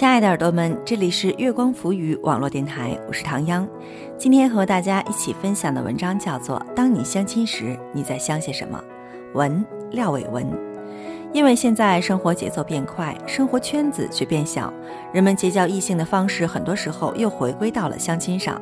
[0.00, 3.68] 亲爱的耳朵们，这里是月光浮语网络电台，我是唐央。
[4.16, 8.82] 今天和大家一起分享的文章叫做《当你相亲时，你在想些什么》。
[9.36, 10.46] 文廖伟文。
[11.34, 14.72] 因为现在生活节奏变快，生活圈子却变小，
[15.12, 18.58] 人们结交异性的方式很多时候又回归到了相亲上。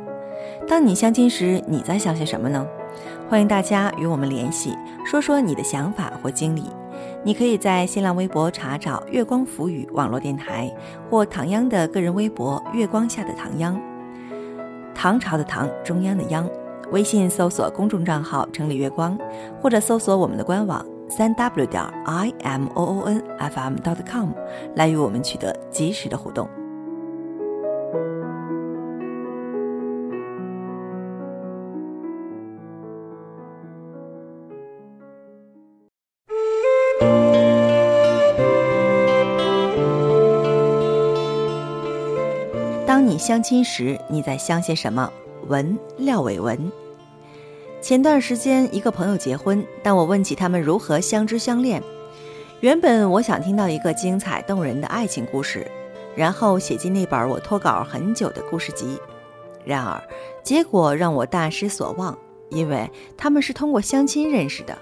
[0.67, 2.67] 当你相亲时，你在想些什么呢？
[3.29, 6.65] 欢迎大家与我们联系，说说你的想法或经历。
[7.25, 10.73] 你可以在新浪微博查找“月光浮语”网络电台，
[11.11, 13.79] 或唐央的个人微博“月光下的唐央”，
[14.95, 16.49] 唐朝的唐，中央的央。
[16.91, 19.19] 微信搜索公众账号“城里月光”，
[19.61, 24.31] 或者搜索我们的官网三 w 点 i m o o n f m dot com
[24.75, 26.49] 来与我们取得及时的互动。
[43.19, 45.13] 相亲时，你在想些什么？
[45.49, 46.71] 文廖伟文。
[47.81, 51.83] 前段时间，一个朋友结婚，当我问起他们如何相知相恋，
[52.61, 55.67] 原本我想听到一个精彩动人的爱情故事，
[56.17, 58.99] 然后写进那本我拖稿很久的故事集。
[59.65, 60.03] 然而，
[60.43, 62.17] 结果让我大失所望，
[62.51, 64.77] 因为他们是通过相亲认识的。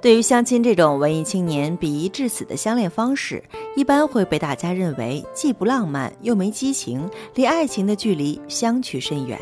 [0.00, 3.44] 对于相亲这种文艺青年鄙夷至死的相恋方式，
[3.76, 9.38] 一般会被大家认为既不浪漫又没激情，离爱情的距离相去甚远。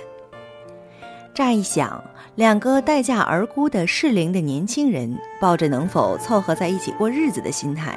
[1.32, 2.02] 乍一想，
[2.34, 7.96] 两个待嫁而孤的适龄的年轻人，抱着能否凑合在一起过日子的心态，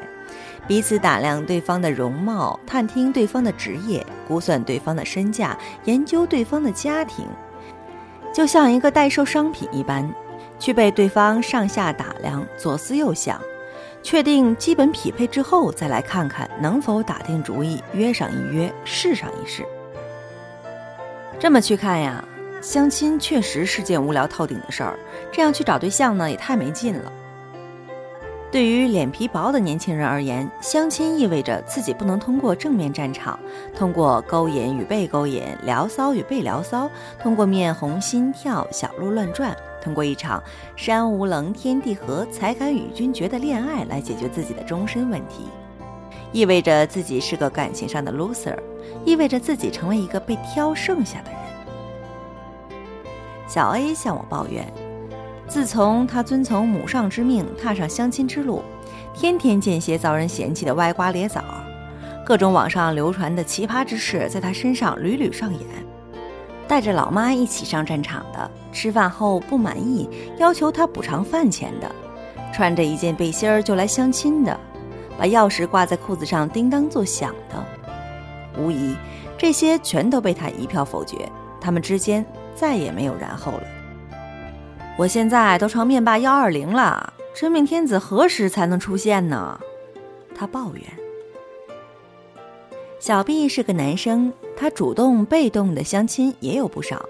[0.67, 7.25] 彼此打量对方的容貌，探听对方的职业，估算对方的身价，研究对方的家庭，
[8.31, 10.07] 就像一个待售商品一般。
[10.61, 13.41] 去被对方上下打量，左思右想，
[14.03, 19.66] 确定基本匹配之后，再来看看能否打定主意约上一约，试上一试。
[21.39, 22.23] 这么去看呀，
[22.61, 25.00] 相亲确实是件无聊透顶的事儿。
[25.31, 27.11] 这样去找对象呢，也太没劲了。
[28.51, 33.39] 对于脸皮薄的年轻人而言，相亲意味着自己不能通过正面战场，
[33.75, 36.88] 通过勾引与被勾引、聊骚与被聊骚，
[37.19, 39.51] 通过面红心跳、小鹿乱撞，
[39.81, 40.42] 通过一场
[40.75, 45.46] 山无棱天地合才敢与君绝的恋爱来解决自己的终身问题，
[46.31, 48.56] 意味着自己是个感情上的 loser，
[49.03, 51.40] 意味着自己成为一个被挑剩下的人。
[53.47, 54.66] 小 A 向我抱怨。
[55.47, 58.62] 自从他遵从母上之命，踏上相亲之路，
[59.13, 61.44] 天天见些遭人嫌弃的歪瓜裂枣，
[62.25, 65.62] 各种网上流传的奇葩之事在他身上屡屡上演。
[66.71, 71.91] 带着老妈一起上战场的，吃饭后不满意要求他补偿饭钱的，
[72.53, 74.57] 穿着一件背心儿就来相亲的，
[75.19, 77.61] 把钥匙挂在裤子上叮当作响的，
[78.57, 78.95] 无疑
[79.37, 81.29] 这些全都被他一票否决。
[81.59, 83.63] 他们之间再也没有然后了。
[84.97, 89.59] 我现在都成面霸幺二零了，真命天子何时才能出现呢？
[90.33, 91.00] 他抱怨。
[93.01, 97.03] 小 B 是个男生，他主动被动的相亲也有不少，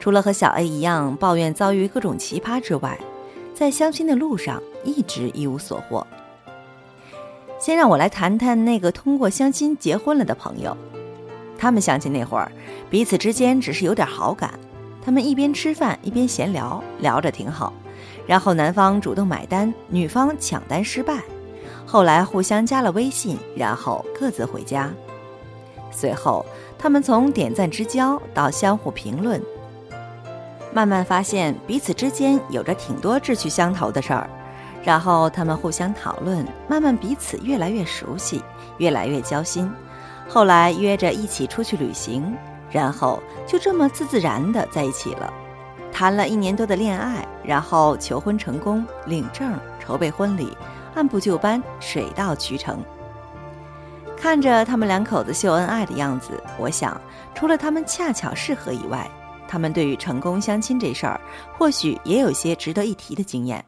[0.00, 2.98] 除了和小 A 一样抱怨遭遇各种奇葩之外，
[3.54, 6.04] 在相亲的路上一直一无所获。
[7.56, 10.76] 先让我来谈谈那个通过相亲结婚了的朋友，
[11.56, 12.50] 他们相亲那会儿，
[12.90, 14.58] 彼此之间只是有点好感。
[15.04, 17.72] 他们一边吃饭一边闲聊，聊着挺好。
[18.26, 21.22] 然后男方主动买单，女方抢单失败。
[21.86, 24.92] 后来互相加了微信，然后各自回家。
[25.98, 26.46] 随后
[26.78, 29.42] 他们从点赞之交到相互评论，
[30.72, 34.30] 慢慢发现彼此之间有着挺多志趣相投的事儿。
[34.84, 38.40] 然后他们互相讨论，慢慢彼此越来越熟悉，
[38.76, 39.68] 越来越交心。
[40.28, 42.32] 后来约着一起出去旅行。
[42.70, 45.32] 然后就这么自自然的在一起了，
[45.90, 50.54] 谈了一年多的恋爱，然后求婚成功，领证，筹备婚礼，
[50.94, 52.84] 按部就班，水到渠成。
[54.20, 57.00] 看着他们两口子秀恩爱的样子，我想，
[57.36, 59.08] 除了他们恰巧适合以外，
[59.46, 61.20] 他们对于成功相亲这事儿，
[61.56, 63.64] 或许也有些值得一提的经验。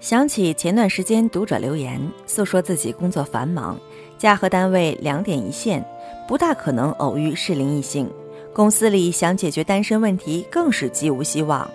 [0.00, 3.78] 想起前段时间读者留言，诉说自己工作繁忙，
[4.18, 5.82] 家和单位两点一线。
[6.26, 8.10] 不大可能偶遇适龄异性，
[8.52, 11.70] 公司里想解决单身问题更是极无希望。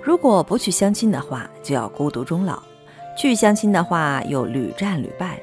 [0.00, 2.56] 如果不去相亲的话，就要孤独终老；
[3.16, 5.40] 去相亲的话，又屡战屡败，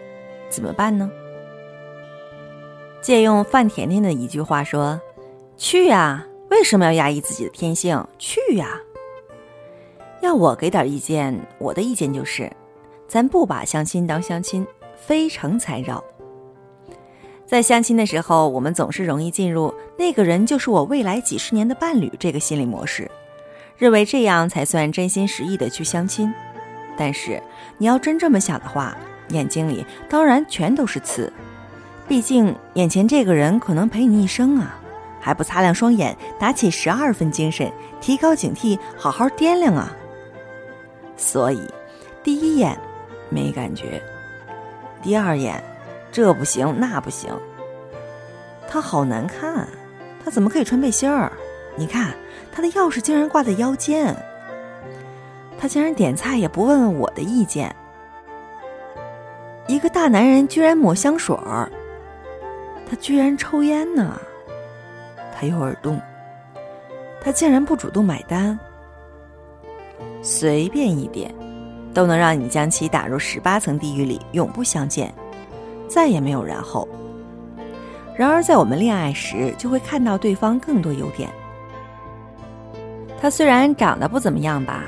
[0.50, 1.10] 怎么办呢？
[3.02, 5.00] 借用范甜甜的一句话说
[5.56, 8.06] ：“去呀，为什么要压抑自己的天性？
[8.18, 8.78] 去呀！”
[10.22, 12.52] 要我给点意见，我的意见就是，
[13.08, 14.68] 咱不把相亲当相亲，
[14.98, 16.04] 非诚才扰。
[17.46, 23.10] 在相亲的时候，我们总是容易进入“那个人就是我未来几十年的伴侣”这个心理模式，
[23.78, 26.32] 认为这样才算真心实意的去相亲。
[26.98, 27.42] 但是，
[27.78, 28.96] 你要真这么想的话，
[29.30, 31.32] 眼睛里当然全都是刺。
[32.08, 34.80] 毕竟，眼前这个人可能陪你一生啊，
[35.20, 37.72] 还不擦亮双眼，打起十二分精神，
[38.02, 39.96] 提高警惕，好好掂量啊。
[41.18, 41.62] 所以，
[42.24, 42.78] 第一眼
[43.30, 44.02] 没感觉，
[45.02, 45.64] 第二眼。
[46.12, 47.30] 这不行，那不行。
[48.68, 49.68] 他好难看，
[50.26, 51.32] 他怎么可以穿背心儿？
[51.76, 52.16] 你看，
[52.52, 54.16] 他的钥匙竟然挂在腰间。
[55.60, 57.76] 他竟然点菜也不问问我的意见。
[59.70, 61.72] 一个大男人居然抹香水儿，
[62.90, 64.20] 他居然抽烟呢。
[65.32, 66.02] 他有耳洞，
[67.22, 68.58] 他竟然不主动买单。
[70.24, 71.32] 随便一点，
[71.94, 75.14] 都能让你将其打入十八层地狱里，永不相见。
[75.88, 76.90] 再也没有然后。
[78.16, 81.30] 然而，在我们恋爱时，就会看到对方更多优点。
[83.22, 84.86] 他虽然长得不怎么样吧，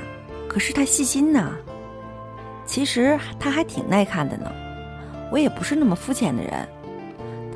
[0.48, 1.52] 可是他细心呢。
[2.66, 4.50] 其实他还挺耐看的呢。
[5.32, 6.52] 我也不是那么肤浅的人。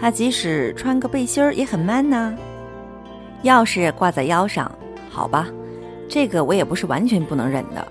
[0.00, 2.36] 他即使穿个背心儿也很 man 呢。
[3.44, 4.70] 钥匙挂在腰上，
[5.10, 5.46] 好吧，
[6.08, 7.86] 这个我也不是完全不能忍的。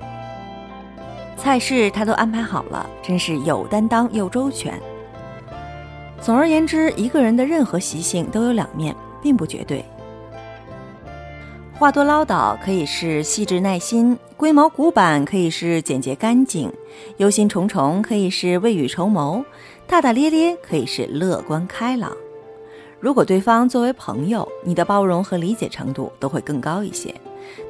[1.38, 4.74] 菜式他都安排好了，真是有担当又周全。
[6.20, 9.86] 总而言之，一个人的任何习性都有两面，并不绝对。
[11.78, 16.72] 话多唠叨可以是细致耐心，龟毛古板可以是简洁干净，
[17.18, 19.44] 忧心忡忡可以是未雨绸缪，
[19.88, 22.12] 大大咧咧可以是乐观开朗。
[23.00, 27.14] 如果对方作为朋友，你的包容和理解程度都会更高一些，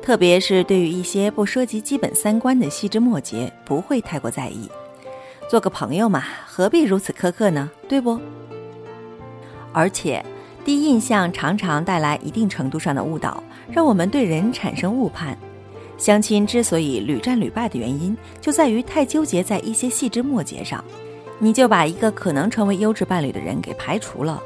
[0.01, 4.69] 特别是对于一些不涉及基本三观的细枝末节，不会太过在意。
[5.49, 7.69] 做个朋友嘛，何必如此苛刻呢？
[7.87, 8.17] 对不？
[9.73, 10.23] 而且，
[10.63, 15.37] 第一印象常常带来一定程度上的误导，让我们对人产生误判。
[15.97, 20.83] 相亲之所以屡战屡败的原因，就在于太纠结在一些细枝末节上，
[21.39, 24.41] 你就把一个可能成为优质伴侣的人给排除了。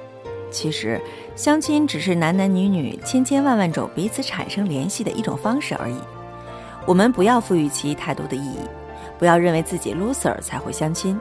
[0.52, 1.00] 其实，
[1.36, 5.96] 相亲只是男男女女千千万万种彼此产生联系的一种方式而已。
[6.86, 8.60] 我们不要赋予其太多的意义，
[9.20, 11.20] 不要认为自己 loser 才会相亲，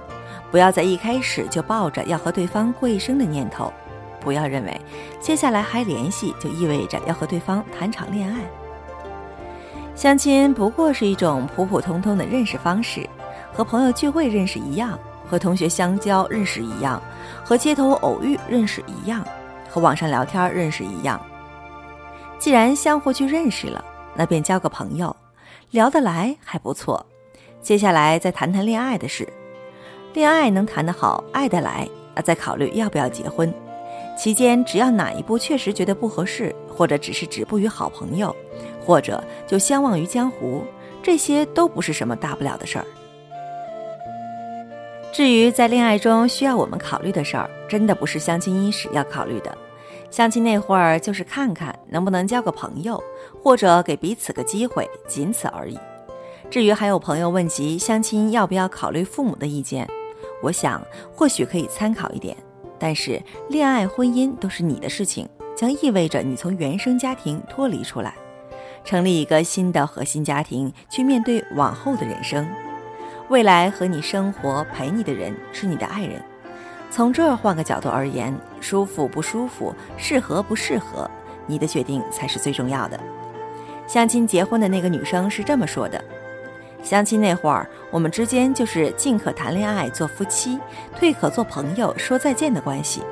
[0.51, 3.71] 不要在一开始就抱着要和对方过一生的念头。
[4.21, 4.81] 不要认为
[5.21, 8.41] 接下来还联系就意味着要和对方谈场恋爱。
[9.95, 13.07] 相亲不过是一种普普通通的认识方式，
[13.53, 14.99] 和朋友聚会认识一样，
[15.29, 17.01] 和同学相交认识一样，
[17.45, 19.25] 和街头偶遇认识一样，
[19.69, 21.21] 和网上聊天认识一样。
[22.39, 23.85] 既然相互去认识了，
[24.15, 25.15] 那便交个朋友，
[25.71, 27.05] 聊得来还不错。
[27.61, 29.29] 接下来再谈谈恋爱的事，
[30.15, 33.53] 恋爱能谈得好，爱得来，那再考虑要不要结婚。
[34.17, 38.35] 期间，只要哪一步确实觉得不合适，或者只是止步于好朋友，
[38.85, 40.65] 或者就相忘于江湖，
[41.03, 42.85] 这些都不是什么大不了的事儿。
[45.19, 49.53] 至于在恋爱中需要我们考虑的事儿，真的不是相亲伊始要考虑的。
[50.13, 53.03] 相亲那会儿就是看看能不能交个朋友，
[53.43, 55.77] 或者给彼此个机会，仅此而已。
[56.49, 59.89] 至于还有朋友问及相亲要不要考虑父母的意见，
[60.41, 60.81] 我想
[61.13, 62.37] 或许可以参考一点。
[62.79, 68.15] 但是，恋爱、婚姻都是你的事情，将意味着你从原生家庭脱离出来，
[68.85, 72.49] 成立一个新的核心家庭，去面对往后的人生。
[73.29, 76.21] 未来和你生活、陪你的人是你的爱人。
[76.91, 81.09] 从这儿换个角度而言，舒服不舒服，适合不适合，
[81.47, 82.99] 你的决定才是最重要的。
[83.87, 86.03] 相亲结婚的那个女生是这么说的。
[86.83, 90.59] 相亲那会儿，我们之间就是进可谈恋爱做夫妻，
[90.97, 93.03] 退可做朋友说再见的关系。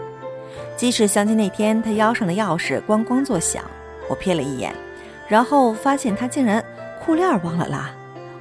[0.76, 3.62] 即使相亲那天他腰上的钥匙咣咣作响，
[4.08, 4.74] 我瞥了一眼，
[5.28, 6.64] 然后发现他竟然
[7.04, 7.90] 裤链忘了拉，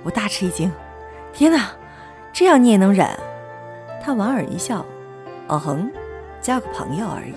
[0.03, 0.71] 我大吃一惊。
[1.35, 1.69] 天哪，
[2.31, 3.05] 这样你也能忍？
[4.01, 4.85] 他莞尔一笑，
[5.49, 5.91] 哦哼，
[6.39, 7.33] 交个朋友而已。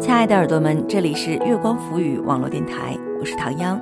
[0.00, 3.80] 亲爱的耳朵们，这里是月光浮语网络电台，我是唐央。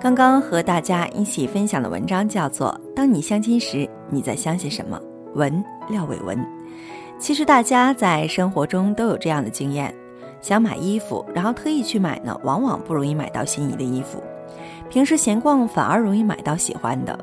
[0.00, 4.96] 刚刚和大家一起分享的文章叫做《当你相亲时，你在相信什么》。
[5.34, 6.38] 文廖伟文。
[7.18, 9.92] 其实大家在生活中都有这样的经验：
[10.40, 14.20] 想买衣服，然后特意去买呢，往往不容易买到心仪的衣服；
[14.88, 17.18] 平时闲逛，反而容易买到喜欢的。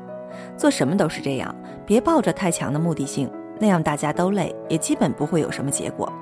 [0.58, 1.54] 做什么都是这样，
[1.86, 6.12] 别抱着太强的目的性，那样大家都累，也基本不会有什么结果。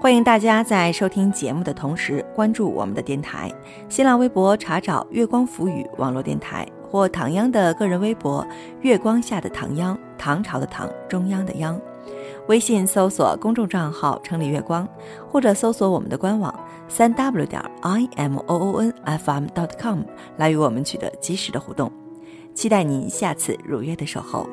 [0.00, 3.52] 欢迎大家在收听节目的同时关注我们的电台，
[3.90, 8.44] 新浪微博查找“月光浮语”网络电台，或唐央的个人微博
[8.80, 11.78] “月光下的唐央”，唐朝的唐，中央的央。
[12.48, 14.88] 微信搜索公众账号“城里月光”，
[15.30, 16.52] 或者搜索我们的官网
[16.88, 20.00] 三 w 点 i m o o n f m dot com
[20.38, 21.92] 来与我们取得及时的互动。
[22.54, 24.48] 期待您下次如约的守候。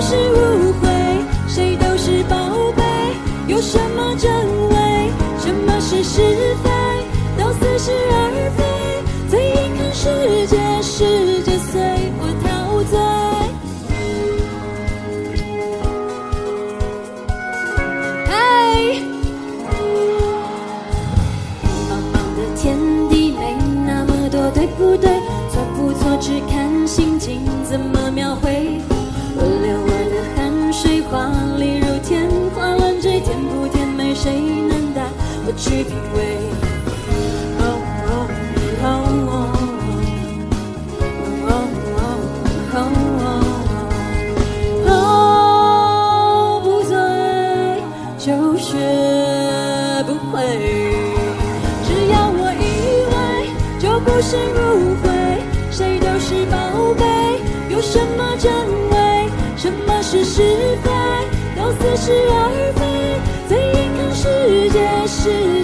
[0.00, 0.88] 是误会。
[1.46, 2.82] 谁都是宝贝，
[3.46, 4.30] 有什么真
[4.70, 5.10] 伪？
[5.38, 6.20] 什么是是
[6.62, 6.70] 非？
[7.36, 7.92] 都似是
[54.20, 55.08] 是误会。
[55.70, 57.04] 谁都是宝贝，
[57.70, 58.52] 有什么真
[58.90, 59.30] 伪？
[59.56, 60.42] 什么是是
[60.82, 60.90] 非？
[61.56, 62.80] 都似是而非。
[63.48, 64.76] 最眼看世界，
[65.06, 65.57] 是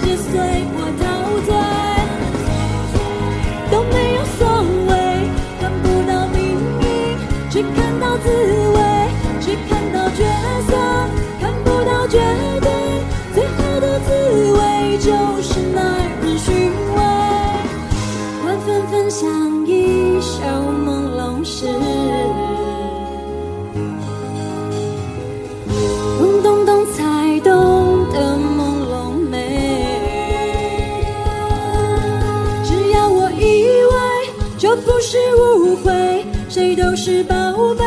[14.98, 15.10] 就
[15.42, 15.80] 是耐
[16.22, 16.96] 人寻味。
[18.44, 20.40] 晚纷纷像一首
[20.84, 20.86] 朦
[21.18, 21.66] 胧诗，
[26.18, 27.50] 咚咚咚才懂
[28.12, 28.58] 得朦
[28.88, 28.92] 胧
[29.30, 29.34] 美。
[32.64, 33.42] 只要我以
[33.92, 33.94] 为，
[34.58, 36.24] 就不是误会。
[36.48, 37.34] 谁都是宝
[37.74, 37.84] 贝，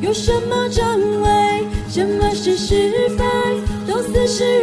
[0.00, 1.66] 有什么真伪？
[1.88, 3.24] 什么是是非？
[3.88, 4.60] 都似是